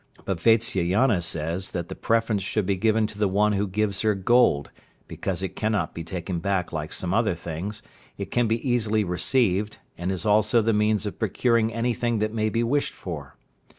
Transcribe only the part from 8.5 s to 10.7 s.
easily received, and is also